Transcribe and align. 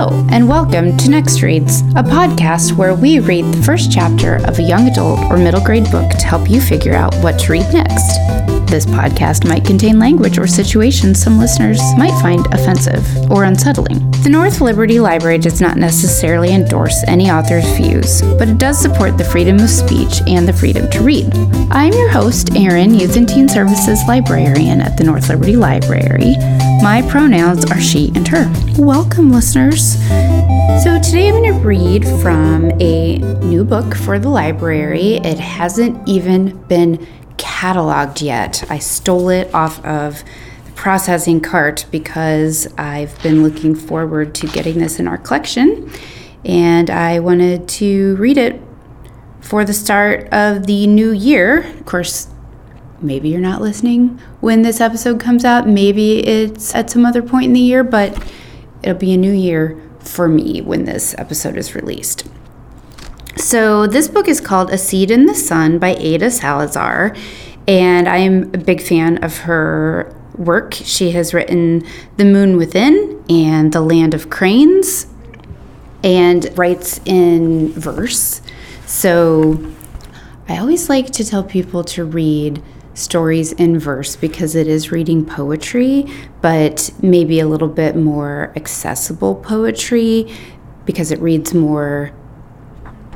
Hello, 0.00 0.24
and 0.30 0.48
welcome 0.48 0.96
to 0.96 1.10
Next 1.10 1.42
Reads, 1.42 1.80
a 1.80 2.04
podcast 2.04 2.76
where 2.76 2.94
we 2.94 3.18
read 3.18 3.46
the 3.46 3.62
first 3.64 3.90
chapter 3.90 4.36
of 4.46 4.60
a 4.60 4.62
young 4.62 4.86
adult 4.86 5.18
or 5.28 5.36
middle 5.36 5.60
grade 5.60 5.90
book 5.90 6.08
to 6.10 6.24
help 6.24 6.48
you 6.48 6.60
figure 6.60 6.94
out 6.94 7.12
what 7.16 7.36
to 7.40 7.50
read 7.50 7.66
next. 7.72 8.57
This 8.70 8.84
podcast 8.84 9.48
might 9.48 9.64
contain 9.64 9.98
language 9.98 10.36
or 10.36 10.46
situations 10.46 11.22
some 11.22 11.38
listeners 11.38 11.80
might 11.96 12.12
find 12.20 12.46
offensive 12.52 13.02
or 13.30 13.44
unsettling. 13.44 14.10
The 14.22 14.28
North 14.28 14.60
Liberty 14.60 15.00
Library 15.00 15.38
does 15.38 15.58
not 15.58 15.78
necessarily 15.78 16.52
endorse 16.52 17.02
any 17.08 17.30
author's 17.30 17.66
views, 17.78 18.20
but 18.36 18.46
it 18.46 18.58
does 18.58 18.78
support 18.78 19.16
the 19.16 19.24
freedom 19.24 19.58
of 19.58 19.70
speech 19.70 20.20
and 20.26 20.46
the 20.46 20.52
freedom 20.52 20.90
to 20.90 21.00
read. 21.00 21.32
I'm 21.70 21.94
your 21.94 22.10
host, 22.10 22.54
Erin, 22.56 22.92
Youth 22.92 23.16
and 23.16 23.26
Teen 23.26 23.48
Services 23.48 24.00
Librarian 24.06 24.82
at 24.82 24.98
the 24.98 25.04
North 25.04 25.30
Liberty 25.30 25.56
Library. 25.56 26.34
My 26.82 27.02
pronouns 27.08 27.64
are 27.70 27.80
she 27.80 28.12
and 28.14 28.28
her. 28.28 28.52
Welcome, 28.76 29.32
listeners. 29.32 29.94
So, 30.82 31.00
today 31.02 31.28
I'm 31.28 31.42
going 31.42 31.54
to 31.54 31.66
read 31.66 32.06
from 32.22 32.70
a 32.80 33.16
new 33.42 33.64
book 33.64 33.96
for 33.96 34.18
the 34.18 34.28
library. 34.28 35.14
It 35.24 35.38
hasn't 35.38 36.06
even 36.06 36.56
been 36.68 37.04
cataloged 37.58 38.22
yet. 38.22 38.62
I 38.70 38.78
stole 38.78 39.30
it 39.30 39.52
off 39.52 39.84
of 39.84 40.22
the 40.64 40.70
processing 40.72 41.40
cart 41.40 41.86
because 41.90 42.68
I've 42.78 43.20
been 43.20 43.42
looking 43.42 43.74
forward 43.74 44.32
to 44.36 44.46
getting 44.46 44.78
this 44.78 45.00
in 45.00 45.08
our 45.08 45.18
collection 45.18 45.90
and 46.44 46.88
I 46.88 47.18
wanted 47.18 47.68
to 47.80 48.14
read 48.16 48.38
it 48.38 48.62
for 49.40 49.64
the 49.64 49.72
start 49.72 50.28
of 50.32 50.66
the 50.68 50.86
new 50.86 51.10
year. 51.10 51.62
Of 51.78 51.84
course, 51.84 52.28
maybe 53.00 53.28
you're 53.28 53.40
not 53.40 53.60
listening 53.60 54.20
when 54.40 54.62
this 54.62 54.80
episode 54.80 55.18
comes 55.18 55.44
out. 55.44 55.66
Maybe 55.66 56.24
it's 56.24 56.72
at 56.76 56.90
some 56.90 57.04
other 57.04 57.22
point 57.22 57.46
in 57.46 57.52
the 57.54 57.60
year, 57.60 57.82
but 57.82 58.16
it'll 58.84 58.98
be 58.98 59.14
a 59.14 59.16
new 59.16 59.32
year 59.32 59.82
for 59.98 60.28
me 60.28 60.60
when 60.60 60.84
this 60.84 61.12
episode 61.18 61.56
is 61.56 61.74
released. 61.74 62.24
So, 63.36 63.86
this 63.86 64.08
book 64.08 64.26
is 64.26 64.40
called 64.40 64.72
A 64.72 64.78
Seed 64.78 65.12
in 65.12 65.26
the 65.26 65.34
Sun 65.34 65.78
by 65.78 65.94
Aida 65.94 66.28
Salazar, 66.28 67.14
and 67.68 68.08
I 68.08 68.16
am 68.16 68.44
a 68.54 68.58
big 68.58 68.80
fan 68.80 69.22
of 69.22 69.38
her 69.40 70.12
work. 70.36 70.72
She 70.72 71.10
has 71.10 71.34
written 71.34 71.86
The 72.16 72.24
Moon 72.24 72.56
Within 72.56 73.22
and 73.28 73.72
The 73.72 73.82
Land 73.82 74.14
of 74.14 74.30
Cranes, 74.30 75.06
and 76.02 76.50
writes 76.56 77.00
in 77.04 77.72
verse. 77.72 78.40
So, 78.86 79.72
I 80.48 80.56
always 80.56 80.88
like 80.88 81.10
to 81.10 81.24
tell 81.24 81.44
people 81.44 81.84
to 81.84 82.06
read 82.06 82.62
stories 82.94 83.52
in 83.52 83.78
verse 83.78 84.16
because 84.16 84.54
it 84.54 84.66
is 84.66 84.90
reading 84.90 85.26
poetry, 85.26 86.06
but 86.40 86.90
maybe 87.02 87.38
a 87.38 87.46
little 87.46 87.68
bit 87.68 87.96
more 87.96 88.50
accessible 88.56 89.34
poetry 89.34 90.34
because 90.86 91.12
it 91.12 91.20
reads 91.20 91.52
more 91.52 92.12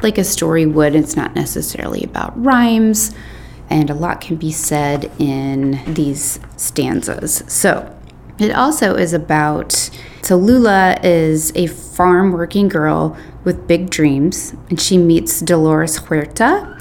like 0.03 0.19
a 0.19 0.25
story 0.25 0.67
would. 0.67 0.95
It's 0.95 1.17
not 1.17 1.35
necessarily 1.35 2.05
about 2.05 2.41
rhymes, 2.43 3.13
and 3.73 3.91
a 3.91 3.95
lot 3.95 4.21
can 4.21 4.37
be 4.37 4.53
said 4.53 5.11
in 5.19 5.81
these 5.87 6.39
stanzas. 6.57 7.43
So, 7.49 7.93
it 8.39 8.53
also 8.53 8.95
is 8.95 9.13
about 9.13 9.91
so 10.23 10.37
Lula 10.37 10.97
is 11.03 11.53
a 11.57 11.67
farm 11.67 12.33
working 12.33 12.69
girl 12.69 13.17
with 13.45 13.67
big 13.67 13.91
dreams, 13.91 14.55
and 14.71 14.81
she 14.81 14.97
meets 14.97 15.41
Dolores 15.41 15.99
Huerta 15.99 16.79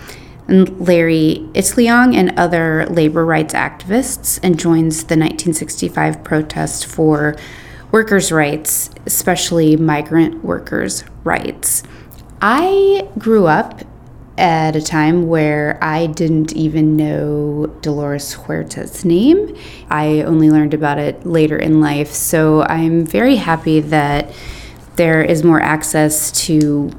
and 0.47 0.79
Larry 0.79 1.49
Itliong 1.53 2.15
and 2.15 2.37
other 2.37 2.85
labor 2.85 3.25
rights 3.25 3.53
activists 3.53 4.39
and 4.43 4.59
joins 4.59 4.97
the 5.05 5.15
1965 5.17 6.23
protest 6.23 6.85
for 6.85 7.35
workers' 7.91 8.31
rights, 8.31 8.89
especially 9.05 9.75
migrant 9.75 10.43
workers' 10.43 11.03
rights. 11.23 11.83
I 12.41 13.07
grew 13.17 13.47
up 13.47 13.81
at 14.37 14.75
a 14.75 14.81
time 14.81 15.27
where 15.27 15.77
I 15.81 16.07
didn't 16.07 16.53
even 16.53 16.95
know 16.95 17.67
Dolores 17.81 18.33
Huerta's 18.33 19.05
name. 19.05 19.55
I 19.89 20.21
only 20.21 20.49
learned 20.49 20.73
about 20.73 20.99
it 20.99 21.25
later 21.25 21.57
in 21.57 21.81
life. 21.81 22.11
So 22.11 22.63
I'm 22.63 23.05
very 23.05 23.35
happy 23.35 23.79
that 23.81 24.33
there 24.95 25.21
is 25.21 25.43
more 25.43 25.61
access 25.61 26.31
to 26.45 26.91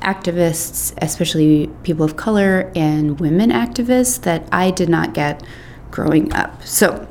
activists, 0.00 0.94
especially 1.02 1.68
people 1.82 2.04
of 2.04 2.16
color 2.16 2.70
and 2.76 3.18
women 3.18 3.50
activists, 3.50 4.20
that 4.22 4.48
I 4.52 4.70
did 4.70 4.88
not 4.88 5.14
get 5.14 5.42
growing 5.90 6.32
up. 6.32 6.62
So, 6.64 7.08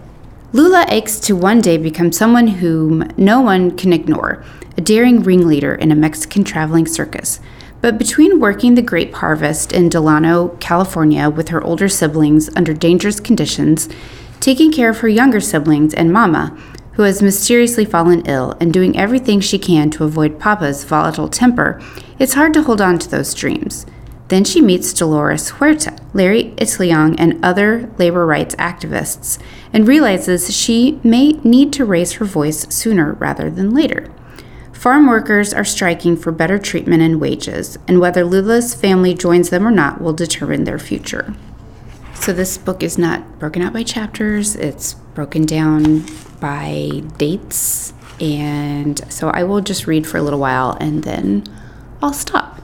Lula 0.54 0.86
aches 0.90 1.20
to 1.22 1.36
one 1.36 1.60
day 1.60 1.78
become 1.78 2.12
someone 2.14 2.48
whom 2.48 3.12
no 3.18 3.42
one 3.42 3.76
can 3.76 3.92
ignore, 3.92 4.46
a 4.78 4.82
daring 4.82 5.22
ringleader 5.24 5.76
in 5.76 5.92
a 5.92 5.96
Mexican 5.96 6.46
traveling 6.46 6.86
circus. 6.86 7.42
But 7.86 8.00
between 8.00 8.40
working 8.40 8.74
the 8.74 8.82
grape 8.82 9.14
harvest 9.14 9.72
in 9.72 9.90
Delano, 9.90 10.58
California 10.60 11.30
with 11.30 11.50
her 11.50 11.64
older 11.64 11.88
siblings 11.88 12.50
under 12.56 12.74
dangerous 12.74 13.20
conditions, 13.20 13.88
taking 14.40 14.72
care 14.72 14.90
of 14.90 15.02
her 15.02 15.08
younger 15.08 15.40
siblings 15.40 15.94
and 15.94 16.12
Mama, 16.12 16.58
who 16.94 17.04
has 17.04 17.22
mysteriously 17.22 17.86
fallen 17.86 18.26
ill, 18.26 18.58
and 18.60 18.74
doing 18.74 18.98
everything 18.98 19.40
she 19.40 19.60
can 19.60 19.92
to 19.92 20.04
avoid 20.04 20.40
Papa's 20.40 20.84
volatile 20.84 21.28
temper, 21.28 21.80
it's 22.18 22.34
hard 22.34 22.56
to 22.56 22.64
hold 22.64 22.82
on 22.82 22.98
to 22.98 23.08
those 23.08 23.36
dreams. 23.36 23.86
Then 24.30 24.46
she 24.46 24.62
meets 24.62 24.92
Dolores 24.92 25.52
Huerta, 25.52 25.96
Larry 26.12 26.56
Itliong, 26.58 27.14
and 27.20 27.46
other 27.46 27.92
labor 28.00 28.26
rights 28.26 28.56
activists, 28.56 29.38
and 29.72 29.88
realizes 29.88 30.52
she 30.52 31.00
may 31.04 31.34
need 31.44 31.72
to 31.74 31.86
raise 31.86 32.14
her 32.14 32.26
voice 32.26 32.66
sooner 32.74 33.14
rather 33.14 33.52
than 33.52 33.76
later. 33.76 34.12
Farm 34.76 35.08
workers 35.08 35.54
are 35.54 35.66
striking 35.66 36.16
for 36.16 36.32
better 36.32 36.60
treatment 36.60 37.02
and 37.02 37.20
wages, 37.20 37.80
and 37.88 38.00
whether 38.00 38.24
Lula's 38.24 38.76
family 38.76 39.16
joins 39.16 39.50
them 39.50 39.66
or 39.66 39.72
not 39.72 40.00
will 40.00 40.14
determine 40.14 40.66
their 40.66 40.78
future. 40.78 41.34
So, 42.14 42.34
this 42.34 42.58
book 42.58 42.84
is 42.84 42.98
not 42.98 43.40
broken 43.40 43.62
out 43.62 43.74
by 43.74 43.84
chapters, 43.84 44.56
it's 44.56 44.94
broken 44.94 45.46
down 45.46 46.06
by 46.40 47.02
dates. 47.18 47.94
And 48.20 49.12
so 49.12 49.30
I 49.30 49.44
will 49.44 49.62
just 49.62 49.88
read 49.88 50.08
for 50.08 50.18
a 50.18 50.22
little 50.22 50.40
while 50.40 50.78
and 50.80 51.04
then 51.04 51.44
I'll 52.02 52.14
stop. 52.14 52.62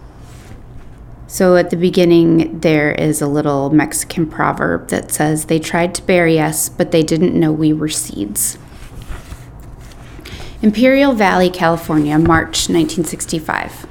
So 1.27 1.55
at 1.55 1.69
the 1.69 1.77
beginning, 1.77 2.59
there 2.59 2.91
is 2.91 3.21
a 3.21 3.27
little 3.27 3.69
Mexican 3.69 4.29
proverb 4.29 4.89
that 4.89 5.11
says, 5.11 5.45
They 5.45 5.59
tried 5.59 5.95
to 5.95 6.01
bury 6.03 6.39
us, 6.39 6.67
but 6.67 6.91
they 6.91 7.03
didn't 7.03 7.39
know 7.39 7.51
we 7.51 7.71
were 7.71 7.89
seeds. 7.89 8.57
Imperial 10.63 11.13
Valley, 11.13 11.49
California, 11.49 12.19
March 12.19 12.69
1965. 12.69 13.87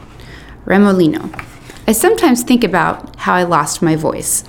Remolino. 0.64 1.44
I 1.88 1.90
sometimes 1.90 2.44
think 2.44 2.62
about 2.62 3.16
how 3.16 3.34
I 3.34 3.42
lost 3.42 3.82
my 3.82 3.96
voice. 3.96 4.44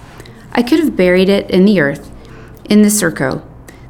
I 0.51 0.61
could 0.61 0.77
have 0.77 0.95
buried 0.95 1.29
it 1.29 1.49
in 1.49 1.65
the 1.65 1.79
earth, 1.79 2.11
in 2.69 2.83
the 2.83 2.89
Surco, 2.89 3.43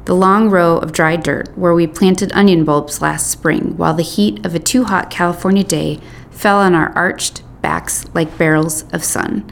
the 0.06 0.14
long 0.14 0.48
row 0.48 0.78
of 0.78 0.92
dry 0.92 1.16
dirt 1.16 1.50
where 1.58 1.74
we 1.74 1.86
planted 1.86 2.32
onion 2.32 2.64
bulbs 2.64 3.02
last 3.02 3.30
spring 3.30 3.76
while 3.76 3.92
the 3.92 4.02
heat 4.02 4.46
of 4.46 4.54
a 4.54 4.58
too 4.58 4.84
hot 4.84 5.10
California 5.10 5.62
day 5.62 6.00
fell 6.30 6.58
on 6.58 6.74
our 6.74 6.88
arched 6.96 7.42
backs 7.60 8.06
like 8.14 8.38
barrels 8.38 8.84
of 8.94 9.04
sun. 9.04 9.44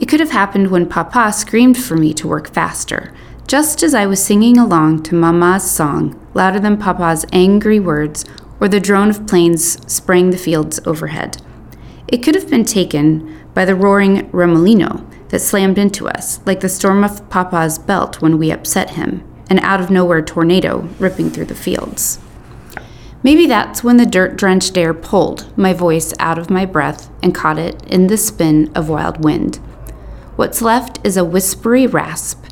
It 0.00 0.08
could 0.08 0.20
have 0.20 0.30
happened 0.30 0.70
when 0.70 0.88
Papa 0.88 1.30
screamed 1.34 1.76
for 1.76 1.98
me 1.98 2.14
to 2.14 2.26
work 2.26 2.48
faster, 2.48 3.12
just 3.46 3.82
as 3.82 3.94
I 3.94 4.06
was 4.06 4.24
singing 4.24 4.58
along 4.58 5.02
to 5.04 5.14
Mama's 5.14 5.70
song, 5.70 6.18
louder 6.32 6.58
than 6.58 6.78
Papa's 6.78 7.26
angry 7.32 7.78
words 7.78 8.24
or 8.60 8.68
the 8.68 8.80
drone 8.80 9.10
of 9.10 9.26
planes 9.26 9.78
spraying 9.92 10.30
the 10.30 10.38
fields 10.38 10.80
overhead. 10.86 11.42
It 12.08 12.18
could 12.18 12.34
have 12.34 12.48
been 12.48 12.64
taken 12.64 13.48
by 13.52 13.64
the 13.64 13.74
roaring 13.74 14.30
remolino 14.30 15.04
that 15.28 15.40
slammed 15.40 15.78
into 15.78 16.08
us, 16.08 16.40
like 16.46 16.60
the 16.60 16.68
storm 16.68 17.04
of 17.04 17.28
Papa's 17.28 17.78
belt 17.78 18.22
when 18.22 18.38
we 18.38 18.50
upset 18.50 18.90
him, 18.90 19.22
an 19.50 19.58
out 19.58 19.80
of 19.80 19.90
nowhere 19.90 20.22
tornado 20.22 20.88
ripping 20.98 21.30
through 21.30 21.46
the 21.46 21.54
fields. 21.54 22.18
Maybe 23.22 23.46
that's 23.46 23.82
when 23.82 23.96
the 23.96 24.06
dirt 24.06 24.36
drenched 24.36 24.76
air 24.76 24.92
pulled 24.92 25.56
my 25.56 25.72
voice 25.72 26.12
out 26.18 26.38
of 26.38 26.50
my 26.50 26.66
breath 26.66 27.10
and 27.22 27.34
caught 27.34 27.58
it 27.58 27.82
in 27.86 28.06
the 28.06 28.18
spin 28.18 28.70
of 28.74 28.88
wild 28.88 29.24
wind. 29.24 29.56
What's 30.36 30.60
left 30.60 30.98
is 31.04 31.16
a 31.16 31.24
whispery 31.24 31.86
rasp, 31.86 32.44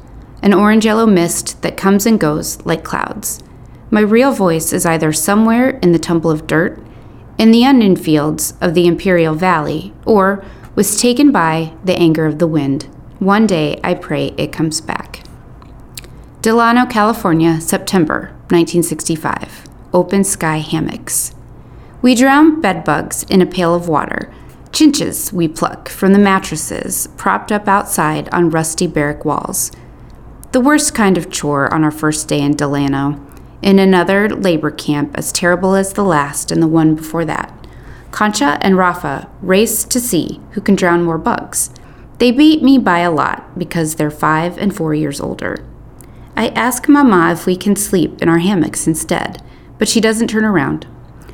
an 0.42 0.52
orange 0.52 0.84
yellow 0.84 1.06
mist 1.06 1.62
that 1.62 1.76
comes 1.76 2.04
and 2.04 2.18
goes 2.18 2.60
like 2.66 2.84
clouds. 2.84 3.42
My 3.90 4.00
real 4.00 4.32
voice 4.32 4.72
is 4.72 4.84
either 4.84 5.12
somewhere 5.12 5.70
in 5.78 5.92
the 5.92 5.98
tumble 5.98 6.30
of 6.30 6.46
dirt, 6.46 6.82
in 7.38 7.50
the 7.50 7.64
onion 7.64 7.96
fields 7.96 8.54
of 8.60 8.74
the 8.74 8.86
Imperial 8.86 9.34
Valley, 9.34 9.92
or 10.04 10.44
was 10.74 11.00
taken 11.00 11.30
by 11.30 11.72
the 11.84 11.96
anger 11.96 12.26
of 12.26 12.38
the 12.38 12.46
wind. 12.46 12.84
One 13.18 13.46
day 13.46 13.80
I 13.84 13.94
pray 13.94 14.34
it 14.36 14.52
comes 14.52 14.80
back. 14.80 15.22
Delano, 16.40 16.86
California, 16.86 17.60
September 17.60 18.34
1965. 18.48 19.68
Open 19.92 20.24
sky 20.24 20.56
hammocks. 20.56 21.34
We 22.00 22.16
drown 22.16 22.60
bedbugs 22.60 23.22
in 23.24 23.40
a 23.40 23.46
pail 23.46 23.74
of 23.74 23.88
water. 23.88 24.32
Chinches 24.72 25.32
we 25.32 25.46
pluck 25.46 25.88
from 25.88 26.12
the 26.12 26.18
mattresses 26.18 27.08
propped 27.16 27.52
up 27.52 27.68
outside 27.68 28.28
on 28.30 28.50
rusty 28.50 28.86
barrack 28.86 29.24
walls. 29.24 29.70
The 30.52 30.60
worst 30.60 30.94
kind 30.94 31.16
of 31.16 31.30
chore 31.30 31.72
on 31.72 31.82
our 31.82 31.90
first 31.90 32.28
day 32.28 32.42
in 32.42 32.54
Delano, 32.54 33.18
in 33.62 33.78
another 33.78 34.28
labor 34.28 34.70
camp 34.70 35.12
as 35.14 35.32
terrible 35.32 35.74
as 35.74 35.94
the 35.94 36.04
last 36.04 36.52
and 36.52 36.62
the 36.62 36.68
one 36.68 36.94
before 36.94 37.24
that. 37.24 37.66
Concha 38.10 38.58
and 38.60 38.76
Rafa 38.76 39.30
race 39.40 39.82
to 39.84 39.98
see 39.98 40.42
who 40.50 40.60
can 40.60 40.74
drown 40.74 41.04
more 41.04 41.16
bugs. 41.16 41.70
They 42.18 42.30
beat 42.30 42.62
me 42.62 42.76
by 42.76 42.98
a 42.98 43.10
lot 43.10 43.58
because 43.58 43.94
they're 43.94 44.10
five 44.10 44.58
and 44.58 44.76
four 44.76 44.92
years 44.92 45.22
older. 45.22 45.64
I 46.36 46.48
ask 46.48 46.86
Mama 46.86 47.32
if 47.32 47.46
we 47.46 47.56
can 47.56 47.74
sleep 47.74 48.20
in 48.20 48.28
our 48.28 48.40
hammocks 48.40 48.86
instead, 48.86 49.42
but 49.78 49.88
she 49.88 50.02
doesn't 50.02 50.28
turn 50.28 50.44
around. 50.44 50.86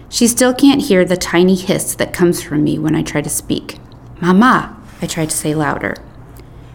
She 0.09 0.29
still 0.29 0.55
can't 0.55 0.83
hear 0.83 1.05
the 1.05 1.17
tiny 1.17 1.57
hiss 1.57 1.97
that 1.97 2.15
comes 2.15 2.41
from 2.41 2.63
me 2.63 2.79
when 2.79 2.95
I 2.95 3.03
try 3.03 3.23
to 3.23 3.29
speak. 3.29 3.81
Mama, 4.21 4.81
I 5.03 5.09
try 5.09 5.27
to 5.27 5.37
say 5.37 5.57
louder. 5.57 5.97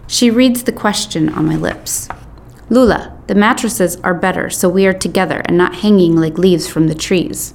She 0.08 0.30
reads 0.30 0.64
the 0.64 0.74
question 0.74 1.30
on 1.30 1.46
my 1.46 1.56
lips. 1.56 2.10
Lula, 2.70 3.18
the 3.28 3.36
mattresses 3.36 3.98
are 3.98 4.14
better, 4.14 4.50
so 4.50 4.70
we 4.70 4.86
are 4.86 4.94
together 4.94 5.42
and 5.46 5.58
not 5.58 5.76
hanging 5.76 6.16
like 6.16 6.38
leaves 6.38 6.68
from 6.68 6.88
the 6.88 6.96
trees. 6.96 7.54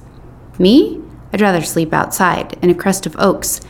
Me? 0.57 1.01
I'd 1.33 1.41
rather 1.41 1.61
sleep 1.61 1.93
outside, 1.93 2.57
in 2.61 2.69
a 2.69 2.75
crest 2.75 3.05
of 3.05 3.15
oaks, 3.19 3.61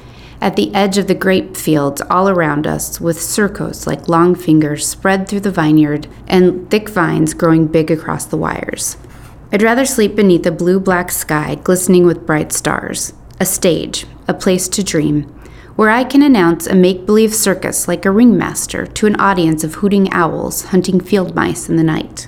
at 0.41 0.55
the 0.55 0.73
edge 0.73 0.97
of 0.97 1.07
the 1.07 1.15
grape 1.15 1.57
fields 1.57 2.01
all 2.09 2.29
around 2.29 2.65
us, 2.65 3.01
with 3.01 3.17
surcos 3.17 3.85
like 3.85 4.07
long 4.07 4.35
fingers 4.35 4.87
spread 4.87 5.27
through 5.27 5.41
the 5.41 5.51
vineyard 5.51 6.07
and 6.27 6.69
thick 6.69 6.89
vines 6.89 7.33
growing 7.33 7.67
big 7.67 7.91
across 7.91 8.25
the 8.25 8.37
wires. 8.37 8.97
I'd 9.51 9.63
rather 9.63 9.85
sleep 9.85 10.15
beneath 10.15 10.45
a 10.45 10.51
blue 10.51 10.79
black 10.79 11.11
sky 11.11 11.55
glistening 11.55 12.05
with 12.05 12.25
bright 12.25 12.51
stars, 12.51 13.13
a 13.39 13.45
stage, 13.45 14.05
a 14.27 14.33
place 14.33 14.67
to 14.69 14.83
dream, 14.83 15.38
where 15.79 15.89
I 15.89 16.03
can 16.03 16.21
announce 16.21 16.67
a 16.67 16.75
make 16.75 17.05
believe 17.05 17.33
circus 17.33 17.87
like 17.87 18.05
a 18.05 18.11
ringmaster 18.11 18.85
to 18.85 19.07
an 19.07 19.15
audience 19.15 19.63
of 19.63 19.75
hooting 19.75 20.11
owls 20.11 20.65
hunting 20.65 20.99
field 20.99 21.33
mice 21.33 21.69
in 21.69 21.77
the 21.77 21.85
night. 21.85 22.27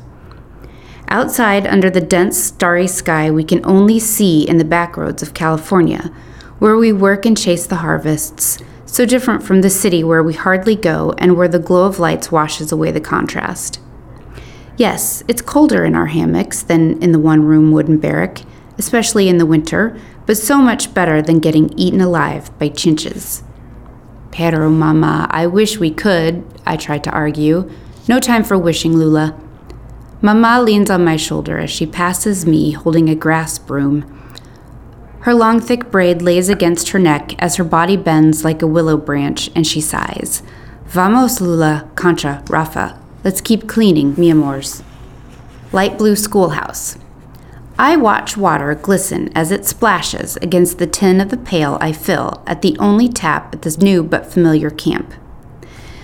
Outside, 1.09 1.67
under 1.67 1.89
the 1.89 1.99
dense, 1.99 2.41
starry 2.41 2.87
sky, 2.87 3.29
we 3.29 3.43
can 3.43 3.59
only 3.65 3.99
see 3.99 4.47
in 4.47 4.55
the 4.55 4.63
backroads 4.63 5.21
of 5.21 5.33
California 5.33 6.13
where 6.59 6.77
we 6.77 6.93
work 6.93 7.25
and 7.25 7.37
chase 7.37 7.67
the 7.67 7.83
harvests, 7.83 8.57
so 8.85 9.05
different 9.05 9.43
from 9.43 9.59
the 9.59 9.69
city 9.69 10.01
where 10.01 10.23
we 10.23 10.33
hardly 10.33 10.77
go 10.77 11.13
and 11.17 11.35
where 11.35 11.49
the 11.49 11.59
glow 11.59 11.85
of 11.85 11.99
lights 11.99 12.31
washes 12.31 12.71
away 12.71 12.89
the 12.89 13.01
contrast. 13.01 13.81
Yes, 14.77 15.25
it's 15.27 15.41
colder 15.41 15.83
in 15.83 15.93
our 15.93 16.05
hammocks 16.05 16.63
than 16.63 17.03
in 17.03 17.11
the 17.11 17.19
one 17.19 17.43
room 17.43 17.73
wooden 17.73 17.97
barrack, 17.97 18.43
especially 18.77 19.27
in 19.27 19.39
the 19.39 19.45
winter, 19.45 19.99
but 20.25 20.37
so 20.37 20.57
much 20.57 20.93
better 20.93 21.21
than 21.21 21.39
getting 21.39 21.77
eaten 21.77 22.01
alive 22.01 22.57
by 22.59 22.69
chinches. 22.69 23.43
Pero, 24.31 24.69
mama, 24.69 25.27
I 25.29 25.47
wish 25.47 25.79
we 25.79 25.91
could, 25.91 26.43
I 26.65 26.77
tried 26.77 27.03
to 27.05 27.11
argue. 27.11 27.69
No 28.07 28.19
time 28.19 28.43
for 28.43 28.57
wishing, 28.57 28.95
Lula. 28.95 29.39
Mama 30.21 30.61
leans 30.61 30.89
on 30.89 31.03
my 31.03 31.17
shoulder 31.17 31.57
as 31.57 31.69
she 31.69 31.85
passes 31.85 32.45
me 32.45 32.71
holding 32.71 33.09
a 33.09 33.15
grass 33.15 33.57
broom 33.59 34.05
her 35.21 35.35
long, 35.35 35.59
thick 35.59 35.91
braid 35.91 36.23
lays 36.23 36.49
against 36.49 36.89
her 36.89 36.99
neck 36.99 37.35
as 37.37 37.57
her 37.57 37.63
body 37.63 37.95
bends 37.95 38.43
like 38.43 38.63
a 38.63 38.67
willow 38.67 38.97
branch 38.97 39.51
and 39.55 39.67
she 39.67 39.79
sighs. 39.79 40.41
Vamos, 40.87 41.39
Lula, 41.39 41.87
Concha, 41.93 42.43
Rafa. 42.49 42.99
Let's 43.23 43.39
keep 43.39 43.67
cleaning, 43.67 44.15
mi 44.17 44.31
amors. 44.31 44.81
Light 45.71 45.99
blue 45.99 46.15
schoolhouse. 46.15 46.97
I 47.81 47.97
watch 47.97 48.37
water 48.37 48.75
glisten 48.75 49.35
as 49.35 49.49
it 49.49 49.65
splashes 49.65 50.37
against 50.37 50.77
the 50.77 50.85
tin 50.85 51.19
of 51.19 51.29
the 51.29 51.35
pail 51.37 51.79
I 51.81 51.93
fill 51.93 52.43
at 52.45 52.61
the 52.61 52.77
only 52.77 53.09
tap 53.09 53.55
at 53.55 53.63
this 53.63 53.79
new 53.79 54.03
but 54.03 54.31
familiar 54.31 54.69
camp. 54.69 55.15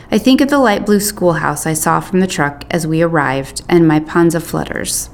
I 0.10 0.18
think 0.18 0.42
of 0.42 0.50
the 0.50 0.58
light 0.58 0.88
blue 0.88 1.00
schoolhouse 1.00 1.68
I 1.68 1.74
saw 1.74 2.00
from 2.00 2.20
the 2.20 2.26
truck 2.26 2.66
as 2.72 2.88
we 2.88 3.04
arrived, 3.04 3.62
and 3.70 3.88
my 3.88 4.00
panza 4.00 4.40
flutters. 4.40 5.12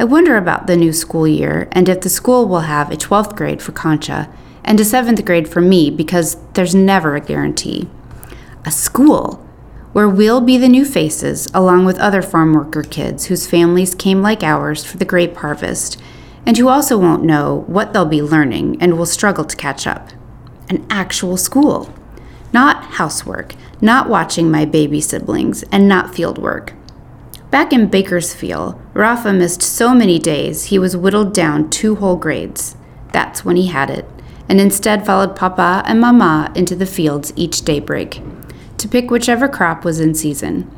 I 0.00 0.04
wonder 0.04 0.36
about 0.36 0.66
the 0.66 0.76
new 0.76 0.92
school 0.92 1.28
year 1.28 1.68
and 1.70 1.88
if 1.88 2.00
the 2.00 2.08
school 2.08 2.48
will 2.48 2.62
have 2.62 2.90
a 2.90 2.96
12th 2.96 3.36
grade 3.36 3.62
for 3.62 3.70
Concha 3.70 4.28
and 4.64 4.80
a 4.80 4.82
7th 4.82 5.24
grade 5.24 5.48
for 5.48 5.60
me 5.60 5.90
because 5.90 6.38
there's 6.54 6.74
never 6.74 7.14
a 7.14 7.20
guarantee. 7.20 7.88
A 8.64 8.72
school 8.72 9.47
where 9.98 10.08
we'll 10.08 10.40
be 10.40 10.56
the 10.56 10.68
new 10.68 10.84
faces 10.84 11.48
along 11.52 11.84
with 11.84 11.98
other 11.98 12.22
farm 12.22 12.52
worker 12.52 12.84
kids 12.84 13.26
whose 13.26 13.48
families 13.48 13.96
came 13.96 14.22
like 14.22 14.44
ours 14.44 14.84
for 14.84 14.96
the 14.96 15.04
grape 15.04 15.36
harvest 15.38 16.00
and 16.46 16.56
who 16.56 16.68
also 16.68 16.96
won't 16.96 17.24
know 17.24 17.64
what 17.66 17.92
they'll 17.92 18.06
be 18.06 18.22
learning 18.22 18.80
and 18.80 18.96
will 18.96 19.04
struggle 19.04 19.44
to 19.44 19.56
catch 19.56 19.88
up. 19.88 20.10
An 20.68 20.86
actual 20.88 21.36
school. 21.36 21.92
Not 22.52 22.84
housework, 22.84 23.56
not 23.80 24.08
watching 24.08 24.52
my 24.52 24.64
baby 24.64 25.00
siblings, 25.00 25.64
and 25.72 25.88
not 25.88 26.14
field 26.14 26.38
work. 26.38 26.74
Back 27.50 27.72
in 27.72 27.88
Bakersfield, 27.88 28.80
Rafa 28.94 29.32
missed 29.32 29.62
so 29.62 29.96
many 29.96 30.20
days 30.20 30.66
he 30.66 30.78
was 30.78 30.96
whittled 30.96 31.34
down 31.34 31.70
two 31.70 31.96
whole 31.96 32.14
grades. 32.14 32.76
That's 33.12 33.44
when 33.44 33.56
he 33.56 33.66
had 33.66 33.90
it, 33.90 34.06
and 34.48 34.60
instead 34.60 35.04
followed 35.04 35.34
Papa 35.34 35.82
and 35.86 36.00
Mama 36.00 36.52
into 36.54 36.76
the 36.76 36.86
fields 36.86 37.32
each 37.34 37.62
daybreak 37.62 38.22
to 38.78 38.88
pick 38.88 39.10
whichever 39.10 39.48
crop 39.48 39.84
was 39.84 40.00
in 40.00 40.14
season. 40.14 40.70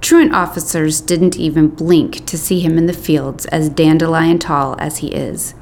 Truant 0.00 0.34
officers 0.34 1.00
didn't 1.00 1.36
even 1.36 1.68
blink 1.68 2.26
to 2.26 2.38
see 2.38 2.60
him 2.60 2.78
in 2.78 2.86
the 2.86 2.92
fields 2.92 3.46
as 3.46 3.68
dandelion 3.68 4.38
tall 4.38 4.76
as 4.78 4.98
he 4.98 5.08
is. 5.08 5.54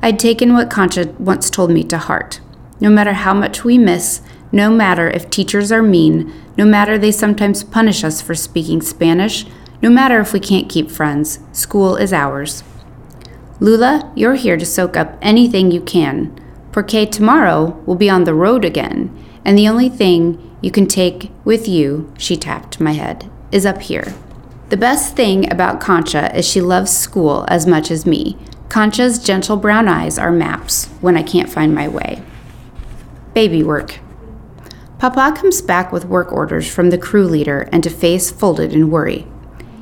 I'd 0.00 0.18
taken 0.18 0.54
what 0.54 0.70
Concha 0.70 1.14
once 1.18 1.50
told 1.50 1.70
me 1.70 1.82
to 1.84 1.98
heart. 1.98 2.40
No 2.80 2.88
matter 2.88 3.12
how 3.12 3.34
much 3.34 3.64
we 3.64 3.76
miss, 3.76 4.22
no 4.52 4.70
matter 4.70 5.10
if 5.10 5.28
teachers 5.28 5.72
are 5.72 5.82
mean, 5.82 6.32
no 6.56 6.64
matter 6.64 6.96
they 6.96 7.12
sometimes 7.12 7.64
punish 7.64 8.04
us 8.04 8.22
for 8.22 8.34
speaking 8.34 8.80
Spanish, 8.80 9.44
no 9.82 9.90
matter 9.90 10.20
if 10.20 10.32
we 10.32 10.40
can't 10.40 10.68
keep 10.68 10.90
friends, 10.90 11.40
school 11.52 11.96
is 11.96 12.12
ours. 12.12 12.62
Lula, 13.60 14.12
you're 14.14 14.36
here 14.36 14.56
to 14.56 14.64
soak 14.64 14.96
up 14.96 15.18
anything 15.20 15.70
you 15.70 15.80
can, 15.80 16.34
porque 16.72 17.10
tomorrow 17.10 17.82
we'll 17.84 17.96
be 17.96 18.08
on 18.08 18.24
the 18.24 18.34
road 18.34 18.64
again, 18.64 19.14
and 19.44 19.58
the 19.58 19.68
only 19.68 19.88
thing 19.88 20.47
you 20.60 20.70
can 20.70 20.86
take 20.86 21.30
with 21.44 21.68
you, 21.68 22.12
she 22.18 22.36
tapped 22.36 22.80
my 22.80 22.92
head, 22.92 23.30
is 23.52 23.64
up 23.64 23.82
here. 23.82 24.14
The 24.70 24.76
best 24.76 25.16
thing 25.16 25.50
about 25.50 25.80
Concha 25.80 26.36
is 26.36 26.46
she 26.46 26.60
loves 26.60 26.90
school 26.96 27.46
as 27.48 27.66
much 27.66 27.90
as 27.90 28.04
me. 28.04 28.36
Concha's 28.68 29.18
gentle 29.18 29.56
brown 29.56 29.88
eyes 29.88 30.18
are 30.18 30.30
maps 30.30 30.86
when 31.00 31.16
I 31.16 31.22
can't 31.22 31.48
find 31.48 31.74
my 31.74 31.88
way. 31.88 32.22
Baby 33.32 33.62
work. 33.62 34.00
Papa 34.98 35.32
comes 35.40 35.62
back 35.62 35.92
with 35.92 36.04
work 36.04 36.32
orders 36.32 36.68
from 36.68 36.90
the 36.90 36.98
crew 36.98 37.26
leader 37.26 37.68
and 37.72 37.86
a 37.86 37.90
face 37.90 38.30
folded 38.30 38.72
in 38.72 38.90
worry. 38.90 39.26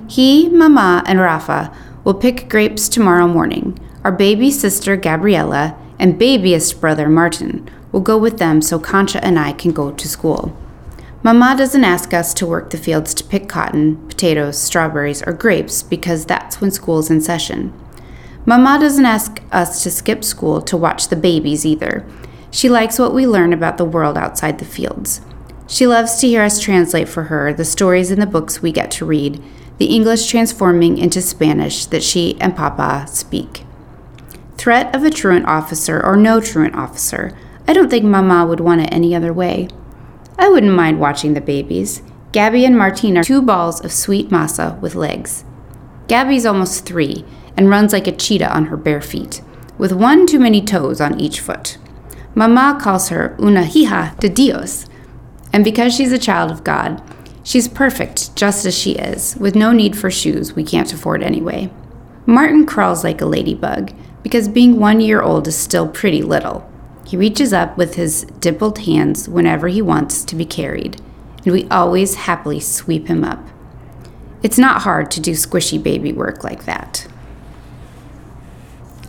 He, 0.08 0.48
Mama, 0.50 1.02
and 1.06 1.18
Rafa 1.18 1.74
will 2.04 2.14
pick 2.14 2.48
grapes 2.48 2.88
tomorrow 2.88 3.26
morning. 3.26 3.78
Our 4.04 4.12
baby 4.12 4.50
sister 4.52 4.96
Gabriella 4.96 5.76
and 5.98 6.18
babyest 6.18 6.80
brother 6.80 7.08
Martin 7.08 7.68
will 7.90 8.02
go 8.02 8.16
with 8.18 8.38
them 8.38 8.62
so 8.62 8.78
Concha 8.78 9.24
and 9.24 9.38
I 9.38 9.52
can 9.52 9.72
go 9.72 9.90
to 9.90 10.08
school. 10.08 10.56
Mama 11.26 11.56
doesn't 11.58 11.82
ask 11.82 12.14
us 12.14 12.32
to 12.34 12.46
work 12.46 12.70
the 12.70 12.78
fields 12.78 13.12
to 13.12 13.24
pick 13.24 13.48
cotton, 13.48 13.96
potatoes, 14.06 14.56
strawberries, 14.56 15.24
or 15.24 15.32
grapes 15.32 15.82
because 15.82 16.24
that's 16.24 16.60
when 16.60 16.70
school's 16.70 17.10
in 17.10 17.20
session. 17.20 17.74
Mama 18.44 18.78
doesn't 18.78 19.04
ask 19.04 19.42
us 19.50 19.82
to 19.82 19.90
skip 19.90 20.22
school 20.22 20.62
to 20.62 20.76
watch 20.76 21.08
the 21.08 21.16
babies 21.16 21.66
either. 21.66 22.06
She 22.52 22.68
likes 22.68 22.96
what 22.96 23.12
we 23.12 23.26
learn 23.26 23.52
about 23.52 23.76
the 23.76 23.84
world 23.84 24.16
outside 24.16 24.60
the 24.60 24.64
fields. 24.64 25.20
She 25.66 25.84
loves 25.84 26.14
to 26.20 26.28
hear 26.28 26.42
us 26.42 26.60
translate 26.60 27.08
for 27.08 27.24
her 27.24 27.52
the 27.52 27.64
stories 27.64 28.12
in 28.12 28.20
the 28.20 28.26
books 28.26 28.62
we 28.62 28.70
get 28.70 28.92
to 28.92 29.04
read 29.04 29.42
the 29.78 29.86
English 29.86 30.28
transforming 30.28 30.96
into 30.96 31.20
Spanish 31.20 31.86
that 31.86 32.04
she 32.04 32.40
and 32.40 32.54
Papa 32.54 33.06
speak. 33.08 33.64
Threat 34.56 34.94
of 34.94 35.02
a 35.02 35.10
truant 35.10 35.46
officer 35.46 36.00
or 36.00 36.16
no 36.16 36.40
truant 36.40 36.76
officer, 36.76 37.36
I 37.66 37.72
don't 37.72 37.90
think 37.90 38.04
Mama 38.04 38.46
would 38.46 38.60
want 38.60 38.82
it 38.82 38.92
any 38.92 39.12
other 39.12 39.32
way. 39.32 39.66
I 40.38 40.48
wouldn't 40.48 40.74
mind 40.74 41.00
watching 41.00 41.34
the 41.34 41.40
babies. 41.40 42.02
Gabby 42.32 42.64
and 42.64 42.76
Martin 42.76 43.16
are 43.16 43.24
two 43.24 43.42
balls 43.42 43.84
of 43.84 43.92
sweet 43.92 44.28
masa 44.28 44.78
with 44.80 44.94
legs. 44.94 45.44
Gabby's 46.08 46.46
almost 46.46 46.84
three 46.84 47.24
and 47.56 47.70
runs 47.70 47.92
like 47.92 48.06
a 48.06 48.12
cheetah 48.12 48.54
on 48.54 48.66
her 48.66 48.76
bare 48.76 49.00
feet, 49.00 49.42
with 49.78 49.92
one 49.92 50.26
too 50.26 50.38
many 50.38 50.62
toes 50.62 51.00
on 51.00 51.18
each 51.18 51.40
foot. 51.40 51.78
Mama 52.34 52.78
calls 52.80 53.08
her 53.08 53.34
una 53.40 53.64
hija 53.64 54.18
de 54.20 54.28
Dios, 54.28 54.86
and 55.52 55.64
because 55.64 55.94
she's 55.94 56.12
a 56.12 56.18
child 56.18 56.50
of 56.50 56.64
God, 56.64 57.02
She's 57.46 57.68
perfect 57.68 58.34
just 58.34 58.66
as 58.66 58.76
she 58.76 58.96
is, 58.96 59.36
with 59.36 59.54
no 59.54 59.70
need 59.70 59.96
for 59.96 60.10
shoes 60.10 60.54
we 60.54 60.64
can't 60.64 60.92
afford 60.92 61.22
anyway. 61.22 61.70
Martin 62.26 62.66
crawls 62.66 63.04
like 63.04 63.20
a 63.20 63.24
ladybug, 63.24 63.92
because 64.24 64.48
being 64.48 64.80
one 64.80 65.00
year 65.00 65.22
old 65.22 65.46
is 65.46 65.54
still 65.54 65.86
pretty 65.86 66.22
little. 66.22 66.68
He 67.06 67.16
reaches 67.16 67.52
up 67.52 67.76
with 67.76 67.94
his 67.94 68.24
dimpled 68.40 68.80
hands 68.80 69.28
whenever 69.28 69.68
he 69.68 69.80
wants 69.80 70.24
to 70.24 70.34
be 70.34 70.44
carried, 70.44 71.00
and 71.44 71.52
we 71.52 71.68
always 71.68 72.16
happily 72.16 72.58
sweep 72.58 73.06
him 73.06 73.22
up. 73.22 73.38
It's 74.42 74.58
not 74.58 74.82
hard 74.82 75.12
to 75.12 75.20
do 75.20 75.30
squishy 75.30 75.80
baby 75.80 76.12
work 76.12 76.42
like 76.42 76.64
that. 76.64 77.06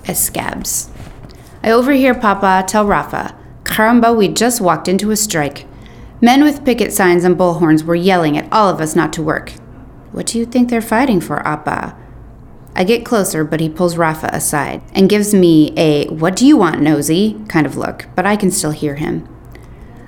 As 0.08 0.24
scabs. 0.24 0.92
I 1.64 1.72
overhear 1.72 2.14
Papa 2.14 2.66
tell 2.68 2.86
Rafa, 2.86 3.36
Caramba, 3.64 4.16
we 4.16 4.28
just 4.28 4.62
walked 4.62 4.88
into 4.88 5.10
a 5.10 5.18
strike. 5.18 5.66
Men 6.22 6.44
with 6.44 6.64
picket 6.64 6.94
signs 6.94 7.24
and 7.24 7.36
bullhorns 7.36 7.84
were 7.84 7.96
yelling 7.96 8.38
at 8.38 8.52
all 8.54 8.70
of 8.70 8.80
us 8.80 8.96
not 8.96 9.12
to 9.14 9.24
work. 9.24 9.54
What 10.12 10.28
do 10.28 10.38
you 10.38 10.46
think 10.46 10.70
they're 10.70 10.82
fighting 10.82 11.20
for, 11.20 11.46
Appa? 11.46 11.98
I 12.80 12.84
get 12.84 13.04
closer, 13.04 13.44
but 13.44 13.60
he 13.60 13.70
pulls 13.70 13.98
Rafa 13.98 14.30
aside 14.32 14.84
and 14.94 15.10
gives 15.10 15.34
me 15.34 15.74
a 15.76 16.06
what 16.10 16.36
do 16.36 16.46
you 16.46 16.56
want, 16.56 16.80
nosy 16.80 17.36
kind 17.48 17.66
of 17.66 17.76
look, 17.76 18.06
but 18.16 18.28
I 18.28 18.36
can 18.36 18.52
still 18.52 18.70
hear 18.70 18.96
him. 18.96 19.28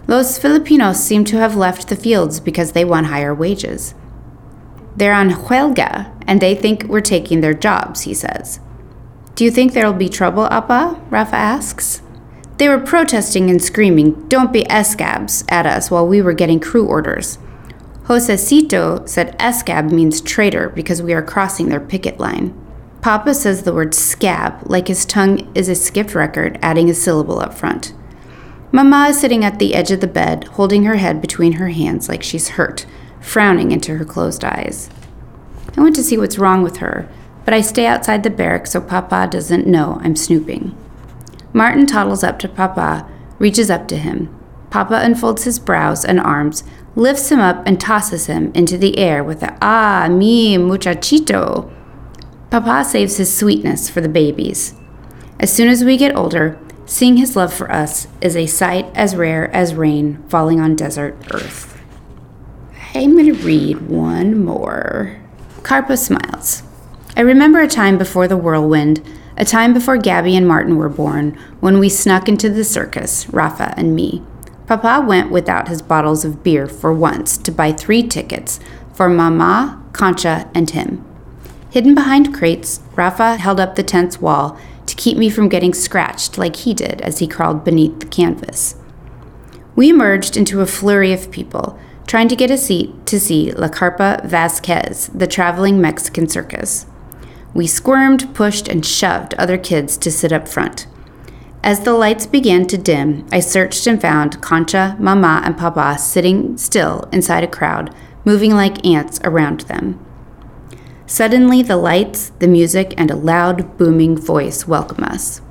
Los 0.05 0.37
Filipinos 0.37 1.03
seem 1.03 1.25
to 1.25 1.37
have 1.37 1.55
left 1.55 1.87
the 1.87 1.95
fields 1.95 2.39
because 2.39 2.73
they 2.73 2.85
want 2.85 3.07
higher 3.07 3.33
wages. 3.33 3.95
They're 4.95 5.13
on 5.13 5.31
huelga, 5.31 6.15
and 6.27 6.39
they 6.39 6.53
think 6.53 6.83
we're 6.83 7.01
taking 7.01 7.41
their 7.41 7.55
jobs, 7.55 8.01
he 8.01 8.13
says. 8.13 8.59
Do 9.33 9.43
you 9.43 9.49
think 9.49 9.73
there'll 9.73 9.93
be 9.93 10.09
trouble, 10.09 10.45
Appa? 10.45 11.01
Rafa 11.09 11.35
asks. 11.35 12.03
They 12.57 12.69
were 12.69 12.79
protesting 12.79 13.49
and 13.49 13.61
screaming, 13.61 14.27
Don't 14.27 14.53
be 14.53 14.69
escabs, 14.69 15.43
at 15.49 15.65
us 15.65 15.89
while 15.89 16.05
we 16.05 16.21
were 16.21 16.33
getting 16.33 16.59
crew 16.59 16.85
orders. 16.85 17.39
Josecito 18.09 19.07
said 19.07 19.37
escab 19.37 19.91
means 19.91 20.19
traitor 20.19 20.69
because 20.69 20.99
we 20.99 21.13
are 21.13 21.21
crossing 21.21 21.69
their 21.69 21.79
picket 21.79 22.19
line. 22.19 22.59
Papa 23.01 23.35
says 23.35 23.61
the 23.61 23.73
word 23.73 23.93
scab 23.93 24.63
like 24.65 24.87
his 24.87 25.05
tongue 25.05 25.47
is 25.53 25.69
a 25.69 25.75
skipped 25.75 26.15
record, 26.15 26.57
adding 26.63 26.89
a 26.89 26.95
syllable 26.95 27.39
up 27.39 27.53
front. 27.53 27.93
Mama 28.71 29.09
is 29.09 29.19
sitting 29.19 29.45
at 29.45 29.59
the 29.59 29.75
edge 29.75 29.91
of 29.91 30.01
the 30.01 30.07
bed, 30.07 30.45
holding 30.45 30.85
her 30.85 30.95
head 30.95 31.21
between 31.21 31.53
her 31.53 31.69
hands 31.69 32.09
like 32.09 32.23
she's 32.23 32.49
hurt, 32.49 32.87
frowning 33.21 33.71
into 33.71 33.95
her 33.97 34.05
closed 34.05 34.43
eyes. 34.43 34.89
I 35.77 35.81
want 35.81 35.95
to 35.95 36.03
see 36.03 36.17
what's 36.17 36.39
wrong 36.39 36.63
with 36.63 36.77
her, 36.77 37.07
but 37.45 37.53
I 37.53 37.61
stay 37.61 37.85
outside 37.85 38.23
the 38.23 38.31
barrack 38.31 38.65
so 38.65 38.81
Papa 38.81 39.27
doesn't 39.29 39.67
know 39.67 39.99
I'm 40.01 40.15
snooping. 40.15 40.75
Martin 41.53 41.85
toddles 41.85 42.23
up 42.23 42.39
to 42.39 42.49
Papa, 42.49 43.07
reaches 43.37 43.69
up 43.69 43.87
to 43.89 43.97
him. 43.97 44.35
Papa 44.71 44.99
unfolds 45.03 45.43
his 45.43 45.59
brows 45.59 46.05
and 46.05 46.19
arms, 46.19 46.63
lifts 46.95 47.29
him 47.31 47.39
up, 47.39 47.65
and 47.65 47.79
tosses 47.79 48.27
him 48.27 48.51
into 48.53 48.77
the 48.77 48.97
air 48.97 49.23
with 49.23 49.43
a 49.43 49.57
Ah, 49.61 50.07
mi 50.09 50.57
muchachito. 50.57 51.71
Papa 52.49 52.83
saves 52.83 53.17
his 53.17 53.35
sweetness 53.35 53.89
for 53.89 54.01
the 54.01 54.09
babies. 54.09 54.73
As 55.39 55.53
soon 55.53 55.69
as 55.69 55.83
we 55.83 55.97
get 55.97 56.15
older, 56.15 56.59
seeing 56.85 57.17
his 57.17 57.35
love 57.35 57.53
for 57.53 57.71
us 57.71 58.07
is 58.21 58.35
a 58.35 58.45
sight 58.45 58.87
as 58.95 59.15
rare 59.15 59.53
as 59.55 59.75
rain 59.75 60.23
falling 60.27 60.59
on 60.59 60.75
desert 60.75 61.15
earth. 61.31 61.79
I'm 62.95 63.13
going 63.13 63.33
to 63.33 63.43
read 63.43 63.87
one 63.87 64.43
more. 64.43 65.21
Carpa 65.61 65.97
smiles. 65.97 66.63
I 67.15 67.21
remember 67.21 67.61
a 67.61 67.67
time 67.67 67.97
before 67.97 68.27
the 68.27 68.37
whirlwind 68.37 69.01
a 69.39 69.45
time 69.45 69.73
before 69.73 69.95
Gabby 69.95 70.35
and 70.35 70.45
Martin 70.45 70.75
were 70.75 70.89
born, 70.89 71.31
when 71.61 71.79
we 71.79 71.87
snuck 71.87 72.27
into 72.27 72.49
the 72.49 72.65
circus, 72.65 73.29
Rafa 73.29 73.73
and 73.77 73.95
me. 73.95 74.21
Papa 74.69 75.03
went 75.03 75.31
without 75.31 75.67
his 75.67 75.81
bottles 75.81 76.23
of 76.23 76.43
beer 76.43 76.67
for 76.67 76.93
once 76.93 77.39
to 77.39 77.51
buy 77.51 77.71
three 77.71 78.03
tickets 78.03 78.59
for 78.93 79.09
Mama, 79.09 79.83
Concha, 79.93 80.47
and 80.53 80.69
him. 80.69 81.03
Hidden 81.71 81.95
behind 81.95 82.35
crates, 82.35 82.79
Rafa 82.95 83.37
held 83.37 83.59
up 83.59 83.73
the 83.73 83.81
tent's 83.81 84.21
wall 84.21 84.59
to 84.85 84.95
keep 84.95 85.17
me 85.17 85.27
from 85.27 85.49
getting 85.49 85.73
scratched 85.73 86.37
like 86.37 86.55
he 86.55 86.75
did 86.75 87.01
as 87.01 87.17
he 87.17 87.25
crawled 87.25 87.65
beneath 87.65 87.99
the 87.99 88.05
canvas. 88.05 88.75
We 89.75 89.89
emerged 89.89 90.37
into 90.37 90.61
a 90.61 90.67
flurry 90.67 91.13
of 91.13 91.31
people, 91.31 91.79
trying 92.05 92.27
to 92.27 92.35
get 92.35 92.51
a 92.51 92.57
seat 92.57 93.07
to 93.07 93.19
see 93.19 93.51
La 93.51 93.69
Carpa 93.69 94.23
Vasquez, 94.23 95.07
the 95.07 95.25
traveling 95.25 95.81
Mexican 95.81 96.29
circus. 96.29 96.85
We 97.55 97.65
squirmed, 97.65 98.35
pushed, 98.35 98.67
and 98.67 98.85
shoved 98.85 99.33
other 99.33 99.57
kids 99.57 99.97
to 99.97 100.11
sit 100.11 100.31
up 100.31 100.47
front. 100.47 100.85
As 101.61 101.81
the 101.81 101.91
lights 101.91 102.25
began 102.25 102.67
to 102.67 102.77
dim, 102.77 103.27
I 103.33 103.41
searched 103.41 103.85
and 103.85 103.99
found 103.99 104.41
Concha, 104.41 104.95
Mama, 104.97 105.41
and 105.43 105.57
Papa 105.57 105.97
sitting 105.99 106.57
still 106.57 107.09
inside 107.11 107.43
a 107.43 107.47
crowd, 107.47 107.93
moving 108.23 108.53
like 108.53 108.85
ants 108.85 109.19
around 109.25 109.61
them. 109.61 109.99
Suddenly, 111.05 111.63
the 111.63 111.75
lights, 111.75 112.31
the 112.39 112.47
music, 112.47 112.93
and 112.95 113.11
a 113.11 113.15
loud, 113.17 113.77
booming 113.77 114.17
voice 114.17 114.67
welcome 114.67 115.03
us. 115.03 115.41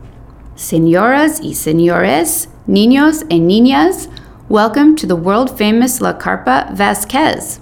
Senoras 0.56 1.42
y 1.42 1.52
senores, 1.52 2.48
niños 2.66 3.24
y 3.30 3.38
niñas, 3.38 4.10
welcome 4.48 4.96
to 4.96 5.06
the 5.06 5.14
world 5.14 5.58
famous 5.58 6.00
La 6.00 6.14
Carpa 6.14 6.74
Vasquez. 6.74 7.60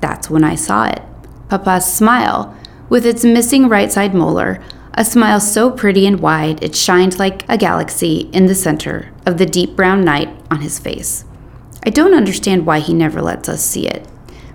That's 0.00 0.30
when 0.30 0.42
I 0.42 0.54
saw 0.54 0.86
it. 0.86 1.02
Papa's 1.50 1.92
smile, 1.92 2.56
with 2.88 3.04
its 3.04 3.24
missing 3.26 3.68
right 3.68 3.92
side 3.92 4.14
molar, 4.14 4.62
a 4.96 5.04
smile 5.04 5.40
so 5.40 5.70
pretty 5.70 6.06
and 6.06 6.20
wide 6.20 6.62
it 6.62 6.74
shined 6.74 7.18
like 7.18 7.48
a 7.48 7.58
galaxy 7.58 8.30
in 8.32 8.46
the 8.46 8.54
center 8.54 9.12
of 9.26 9.38
the 9.38 9.46
deep 9.46 9.74
brown 9.74 10.04
night 10.04 10.28
on 10.50 10.60
his 10.60 10.78
face. 10.78 11.24
I 11.84 11.90
don't 11.90 12.14
understand 12.14 12.64
why 12.64 12.78
he 12.78 12.94
never 12.94 13.20
lets 13.20 13.48
us 13.48 13.64
see 13.64 13.86
it, 13.86 14.06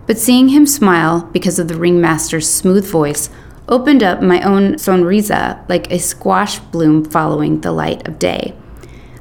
but 0.07 0.17
seeing 0.17 0.49
him 0.49 0.65
smile 0.65 1.29
because 1.33 1.59
of 1.59 1.67
the 1.67 1.77
ringmaster's 1.77 2.49
smooth 2.49 2.85
voice 2.87 3.29
opened 3.67 4.01
up 4.01 4.21
my 4.21 4.41
own 4.41 4.75
sonrisa 4.75 5.67
like 5.69 5.91
a 5.91 5.99
squash 5.99 6.59
bloom 6.59 7.05
following 7.05 7.61
the 7.61 7.71
light 7.71 8.07
of 8.07 8.17
day. 8.17 8.55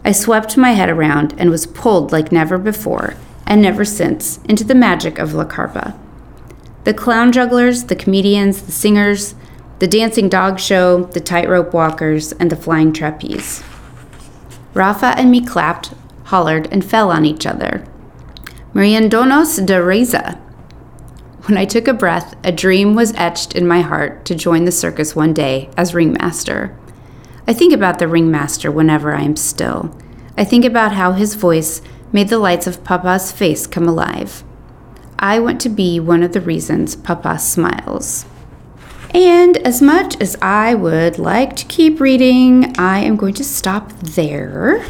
I 0.05 0.13
swept 0.13 0.57
my 0.57 0.71
head 0.71 0.89
around 0.89 1.35
and 1.37 1.51
was 1.51 1.67
pulled 1.67 2.13
like 2.13 2.33
never 2.33 2.57
before 2.57 3.15
and 3.47 3.61
never 3.61 3.85
since 3.85 4.39
into 4.45 4.65
the 4.65 4.75
magic 4.75 5.19
of 5.19 5.35
La 5.35 5.45
Carpa. 5.45 5.99
The 6.85 6.95
clown 6.95 7.33
jugglers, 7.33 7.85
the 7.85 7.97
comedians, 7.97 8.63
the 8.63 8.73
singers, 8.73 9.35
the 9.79 9.87
dancing 9.87 10.29
dog 10.29 10.59
show, 10.59 11.05
the 11.05 11.21
tightrope 11.21 11.73
walkers, 11.73 12.33
and 12.33 12.51
the 12.51 12.57
flying 12.57 12.93
trapeze. 12.93 13.63
Rafa 14.75 15.15
and 15.17 15.31
me 15.31 15.45
clapped, 15.45 15.93
hollered, 16.25 16.69
and 16.73 16.85
fell 16.85 17.11
on 17.11 17.25
each 17.25 17.47
other. 17.47 17.85
Meriendonos 18.75 19.65
de 19.65 19.83
Reza. 19.83 20.35
When 21.45 21.57
I 21.57 21.65
took 21.65 21.89
a 21.89 21.95
breath, 21.95 22.37
a 22.45 22.53
dream 22.53 22.95
was 22.95 23.15
etched 23.15 23.55
in 23.55 23.67
my 23.67 23.81
heart 23.81 24.25
to 24.27 24.35
join 24.35 24.65
the 24.65 24.73
circus 24.73 25.17
one 25.17 25.33
day 25.33 25.71
as 25.77 25.95
ringmaster. 25.95 26.77
I 27.47 27.55
think 27.55 27.73
about 27.73 27.99
the 27.99 28.09
ringmaster 28.09 28.71
whenever 28.71 29.15
I 29.15 29.23
am 29.23 29.37
still. 29.37 29.97
I 30.37 30.45
think 30.45 30.65
about 30.65 30.93
how 30.93 31.13
his 31.13 31.35
voice 31.35 31.81
made 32.13 32.29
the 32.29 32.39
lights 32.39 32.67
of 32.67 32.85
Papa's 32.85 33.33
face 33.33 33.67
come 33.67 33.89
alive. 33.89 34.45
I 35.19 35.41
want 35.41 35.61
to 35.63 35.69
be 35.69 35.99
one 35.99 36.23
of 36.23 36.33
the 36.33 36.41
reasons 36.41 36.95
Papa 36.95 37.39
smiles. 37.39 38.27
And 39.15 39.57
as 39.59 39.81
much 39.81 40.21
as 40.21 40.37
I 40.43 40.75
would 40.75 41.19
like 41.19 41.57
to 41.57 41.65
keep 41.67 42.01
reading, 42.01 42.79
I 42.79 42.99
am 42.99 43.17
going 43.17 43.35
to 43.35 43.45
stop 43.45 43.93
there. 44.01 44.85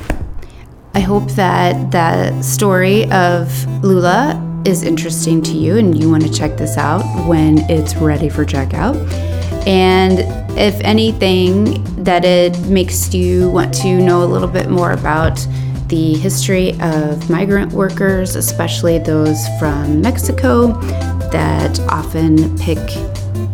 I 0.94 1.00
hope 1.00 1.30
that 1.32 1.92
the 1.92 2.42
story 2.42 3.10
of 3.12 3.66
Lula 3.84 4.44
is 4.64 4.82
interesting 4.82 5.40
to 5.42 5.52
you 5.52 5.76
and 5.76 5.96
you 5.96 6.10
want 6.10 6.24
to 6.24 6.32
check 6.32 6.56
this 6.56 6.76
out 6.76 7.02
when 7.28 7.58
it's 7.70 7.94
ready 7.96 8.28
for 8.28 8.44
checkout. 8.44 8.96
And 9.66 10.20
if 10.58 10.80
anything, 10.80 11.84
that 12.02 12.24
it 12.24 12.58
makes 12.68 13.14
you 13.14 13.50
want 13.50 13.72
to 13.74 14.00
know 14.00 14.24
a 14.24 14.26
little 14.26 14.48
bit 14.48 14.68
more 14.68 14.92
about 14.92 15.46
the 15.86 16.14
history 16.14 16.78
of 16.80 17.30
migrant 17.30 17.72
workers, 17.72 18.34
especially 18.34 18.98
those 18.98 19.46
from 19.58 20.00
Mexico, 20.00 20.72
that 21.30 21.78
often 21.88 22.58
pick 22.58 22.78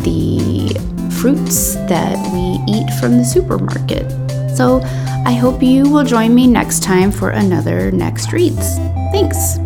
the 0.04 0.75
fruits 1.20 1.75
that 1.88 2.16
we 2.32 2.61
eat 2.73 2.88
from 3.00 3.18
the 3.18 3.25
supermarket. 3.25 4.11
So 4.56 4.80
I 5.26 5.32
hope 5.32 5.62
you 5.62 5.90
will 5.90 6.04
join 6.04 6.34
me 6.34 6.46
next 6.46 6.82
time 6.82 7.11
for 7.11 7.30
another 7.30 7.90
Next 7.90 8.32
Reads. 8.32 8.76
Thanks. 9.11 9.63